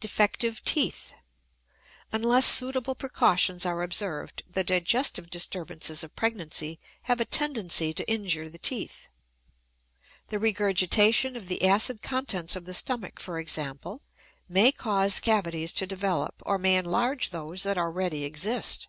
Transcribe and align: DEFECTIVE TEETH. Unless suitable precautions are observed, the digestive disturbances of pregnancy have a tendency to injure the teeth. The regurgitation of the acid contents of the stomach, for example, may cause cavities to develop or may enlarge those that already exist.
DEFECTIVE 0.00 0.62
TEETH. 0.66 1.14
Unless 2.12 2.44
suitable 2.44 2.94
precautions 2.94 3.64
are 3.64 3.82
observed, 3.82 4.42
the 4.46 4.62
digestive 4.62 5.30
disturbances 5.30 6.04
of 6.04 6.14
pregnancy 6.14 6.78
have 7.04 7.22
a 7.22 7.24
tendency 7.24 7.94
to 7.94 8.06
injure 8.06 8.50
the 8.50 8.58
teeth. 8.58 9.08
The 10.28 10.38
regurgitation 10.38 11.36
of 11.36 11.48
the 11.48 11.64
acid 11.64 12.02
contents 12.02 12.54
of 12.54 12.66
the 12.66 12.74
stomach, 12.74 13.18
for 13.18 13.38
example, 13.38 14.02
may 14.46 14.72
cause 14.72 15.18
cavities 15.20 15.72
to 15.72 15.86
develop 15.86 16.42
or 16.44 16.58
may 16.58 16.76
enlarge 16.76 17.30
those 17.30 17.62
that 17.62 17.78
already 17.78 18.24
exist. 18.24 18.88